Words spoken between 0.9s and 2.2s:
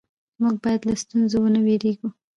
ستونزو ونه وېرېږو